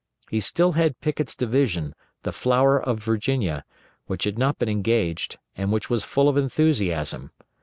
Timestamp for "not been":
4.35-4.67